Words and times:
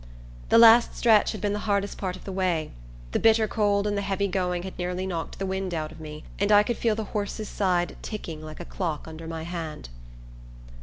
The 0.49 0.57
last 0.57 0.95
stretch 0.95 1.31
had 1.31 1.41
been 1.41 1.53
the 1.53 1.59
hardest 1.69 1.99
part 1.99 2.15
of 2.15 2.23
the 2.23 2.31
way. 2.31 2.71
The 3.11 3.19
bitter 3.19 3.47
cold 3.47 3.85
and 3.85 3.95
the 3.95 4.01
heavy 4.01 4.27
going 4.27 4.63
had 4.63 4.75
nearly 4.79 5.05
knocked 5.05 5.37
the 5.37 5.45
wind 5.45 5.75
out 5.75 5.91
of 5.91 5.99
me, 6.01 6.23
and 6.39 6.51
I 6.51 6.63
could 6.63 6.77
feel 6.77 6.95
the 6.95 7.03
horse's 7.13 7.49
side 7.49 7.95
ticking 8.01 8.41
like 8.41 8.59
a 8.59 8.65
clock 8.65 9.07
under 9.07 9.27
my 9.27 9.43
hand. 9.43 9.89